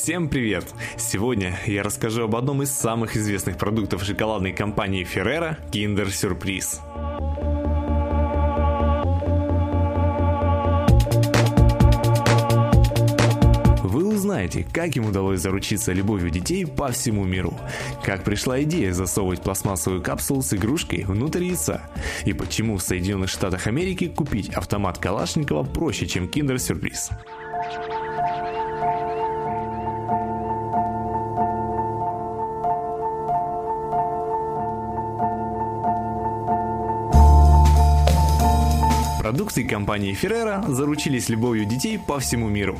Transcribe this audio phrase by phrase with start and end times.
[0.00, 0.64] Всем привет!
[0.96, 6.06] Сегодня я расскажу об одном из самых известных продуктов шоколадной компании Ferrero– Kinder.
[13.82, 17.58] Вы узнаете, как им удалось заручиться любовью детей по всему миру,
[18.04, 21.82] как пришла идея засовывать пластмассовую капсулу с игрушкой внутрь яйца,
[22.24, 27.10] и почему в Соединенных Штатах Америки купить автомат Калашникова проще, чем Surprise.
[39.28, 42.78] Продукции компании Ferrero заручились любовью детей по всему миру.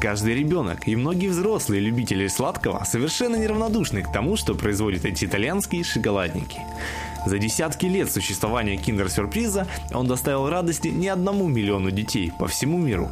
[0.00, 5.84] Каждый ребенок и многие взрослые любители сладкого совершенно неравнодушны к тому, что производят эти итальянские
[5.84, 6.58] шоколадники.
[7.26, 13.10] За десятки лет существования киндер-сюрприза он доставил радости не одному миллиону детей по всему миру.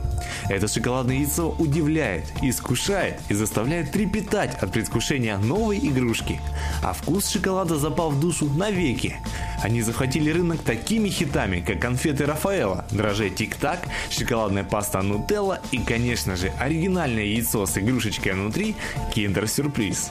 [0.48, 6.40] Это шоколадное яйцо удивляет, искушает и заставляет трепетать от предвкушения новой игрушки.
[6.82, 9.16] А вкус шоколада запал в душу навеки.
[9.62, 13.78] Они захватили рынок такими хитами, как конфеты Рафаэла, дрожжи Тик-Так,
[14.10, 18.74] шоколадная паста Нутелла и, конечно же, оригинальное яйцо с игрушечкой внутри
[19.14, 20.10] Киндер-сюрприз.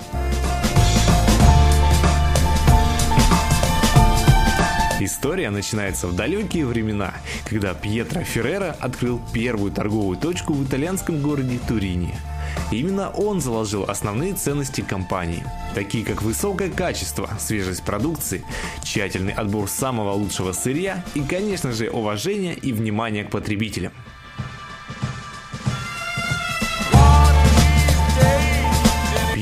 [5.03, 7.15] История начинается в далекие времена,
[7.49, 12.15] когда Пьетро Феррера открыл первую торговую точку в итальянском городе Турине.
[12.71, 18.45] Именно он заложил основные ценности компании, такие как высокое качество, свежесть продукции,
[18.83, 23.93] тщательный отбор самого лучшего сырья и, конечно же, уважение и внимание к потребителям.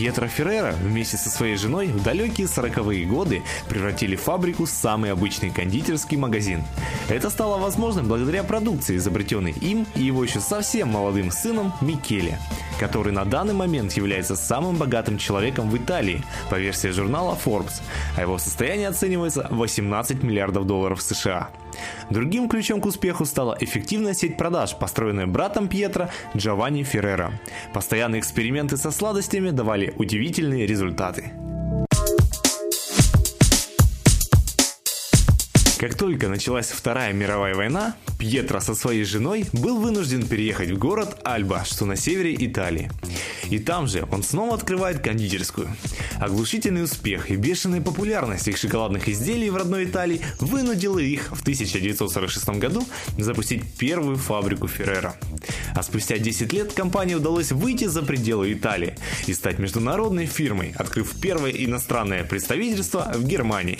[0.09, 5.51] Пьетро Феррера вместе со своей женой в далекие 40-е годы превратили фабрику в самый обычный
[5.51, 6.63] кондитерский магазин.
[7.09, 12.39] Это стало возможным благодаря продукции, изобретенной им и его еще совсем молодым сыном Микеле,
[12.79, 17.79] который на данный момент является самым богатым человеком в Италии по версии журнала Forbes,
[18.17, 21.51] а его состояние оценивается в 18 миллиардов долларов США.
[22.09, 27.39] Другим ключом к успеху стала эффективная сеть продаж, построенная братом Пьетро Джованни Феррера.
[27.73, 31.31] Постоянные эксперименты со сладостями давали удивительные результаты.
[35.79, 41.21] Как только началась Вторая мировая война, Пьетро со своей женой был вынужден переехать в город
[41.23, 42.91] Альба, что на севере Италии.
[43.49, 45.69] И там же он снова открывает кондитерскую.
[46.19, 52.49] Оглушительный успех и бешеная популярность их шоколадных изделий в родной Италии вынудила их в 1946
[52.49, 52.85] году
[53.17, 55.15] запустить первую фабрику Феррера.
[55.75, 58.95] А спустя 10 лет компании удалось выйти за пределы Италии
[59.27, 63.79] и стать международной фирмой, открыв первое иностранное представительство в Германии.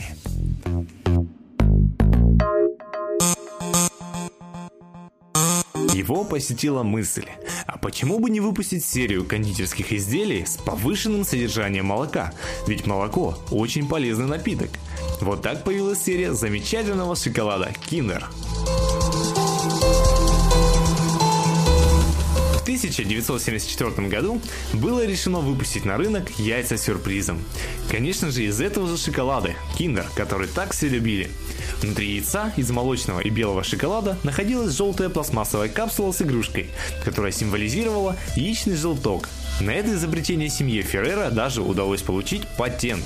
[6.00, 7.26] Его посетила мысль,
[7.68, 12.32] а почему бы не выпустить серию кондитерских изделий с повышенным содержанием молока?
[12.68, 14.70] Ведь молоко очень полезный напиток.
[15.20, 18.24] Вот так появилась серия замечательного шоколада Kinder.
[22.70, 24.40] 1974 году
[24.74, 27.42] было решено выпустить на рынок яйца сюрпризом.
[27.90, 31.32] Конечно же, из этого же шоколада, Kinder, который так все любили.
[31.82, 36.70] Внутри яйца из молочного и белого шоколада находилась желтая пластмассовая капсула с игрушкой,
[37.04, 39.28] которая символизировала яичный желток.
[39.60, 43.04] На это изобретение семье Феррера даже удалось получить патент.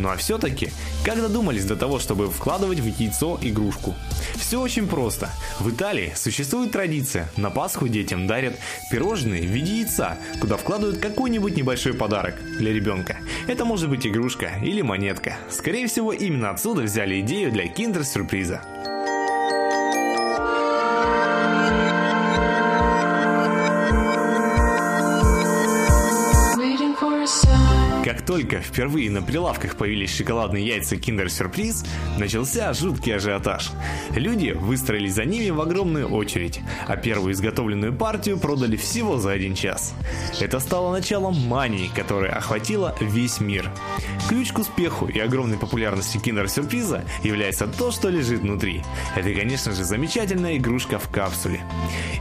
[0.00, 0.70] Ну а все-таки,
[1.04, 3.94] как додумались до того, чтобы вкладывать в яйцо игрушку?
[4.36, 5.28] Все очень просто.
[5.58, 7.28] В Италии существует традиция.
[7.36, 8.54] На Пасху детям дарят
[8.90, 13.18] пирожные в виде яйца, куда вкладывают какой-нибудь небольшой подарок для ребенка.
[13.46, 15.36] Это может быть игрушка или монетка.
[15.50, 18.62] Скорее всего, именно отсюда взяли идею для киндер-сюрприза.
[28.10, 31.86] Как только впервые на прилавках появились шоколадные яйца Kinder Surprise,
[32.18, 33.70] начался жуткий ажиотаж.
[34.16, 39.54] Люди выстроились за ними в огромную очередь, а первую изготовленную партию продали всего за один
[39.54, 39.94] час.
[40.40, 43.70] Это стало началом мании, которая охватила весь мир.
[44.28, 48.82] Ключ к успеху и огромной популярности Kinder Сюрприза является то, что лежит внутри.
[49.14, 51.60] Это, конечно же, замечательная игрушка в капсуле.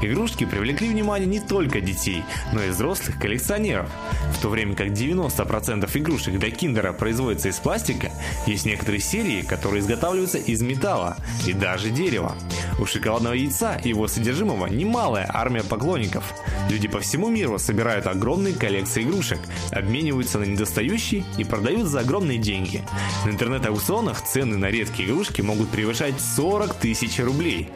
[0.04, 3.90] Игрушки привлекли внимание не только детей, но и взрослых коллекционеров.
[4.34, 8.12] В то время как 90% 90% игрушек для киндера производится из пластика,
[8.46, 12.36] есть некоторые серии, которые изготавливаются из металла и даже дерева.
[12.80, 16.34] У шоколадного яйца и его содержимого немалая армия поклонников.
[16.70, 19.40] Люди по всему миру собирают огромные коллекции игрушек,
[19.72, 22.84] обмениваются на недостающие и продают за огромные деньги.
[23.26, 27.70] На интернет-аукционах цены на редкие игрушки могут превышать 40 тысяч рублей.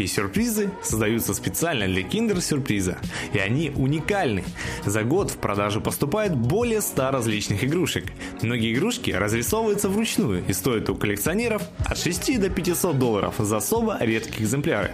[0.00, 2.96] И сюрпризы создаются специально для киндер-сюрприза,
[3.34, 4.44] и они уникальны.
[4.86, 8.06] За год в продажу поступает более 100 различных игрушек.
[8.40, 13.98] Многие игрушки разрисовываются вручную и стоят у коллекционеров от 6 до 500 долларов за особо
[14.00, 14.92] редкие экземпляры.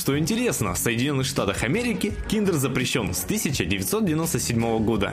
[0.00, 5.12] Что интересно, в Соединенных Штатах Америки киндер запрещен с 1997 года.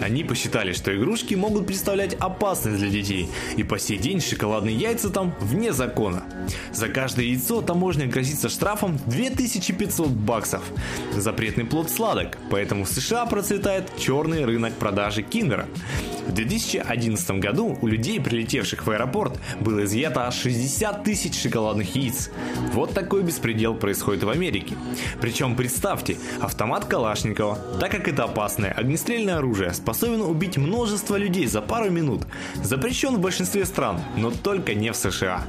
[0.00, 5.10] Они посчитали, что игрушки могут представлять опасность для детей, и по сей день шоколадные яйца
[5.10, 6.22] там вне закона.
[6.72, 10.62] За каждое яйцо таможня грозится штрафом 2500 баксов.
[11.16, 15.66] Запретный плод сладок, поэтому в США процветает черный рынок продажи киндера.
[16.28, 22.30] В 2011 году у людей, прилетевших в аэропорт, было изъято аж 60 тысяч шоколадных яиц.
[22.72, 24.74] Вот такой беспредел происходит в Америке.
[25.20, 31.62] Причем представьте, автомат Калашникова, так как это опасное огнестрельное оружие, способен убить множество людей за
[31.62, 32.22] пару минут.
[32.62, 35.46] Запрещен в большинстве стран, но только не в США.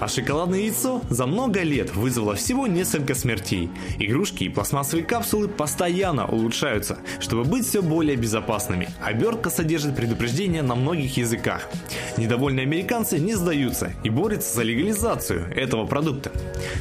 [0.00, 3.68] А шоколадное яйцо за много лет вызвало всего несколько смертей.
[3.98, 8.88] Игрушки и пластмассовые капсулы постоянно улучшаются, чтобы быть все более безопасными.
[9.02, 11.68] Обертка содержит предупреждения на многих языках.
[12.16, 16.32] Недовольные американцы не сдаются и борются за легализацию этого продукта.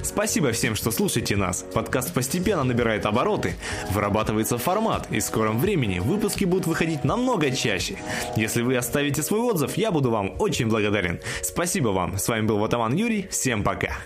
[0.02, 1.66] Спасибо всем, что слушаете нас.
[1.74, 3.56] Подкаст постепенно набирает обороты,
[3.92, 7.98] вырабатывается формат, и в скором времени выпуски будут выходить намного чаще.
[8.38, 11.20] Если вы оставите свой отзыв, я буду вам очень благодарен.
[11.42, 12.18] Спасибо вам.
[12.18, 13.28] С вами был Ватаман Юрий.
[13.30, 13.98] Всем пока.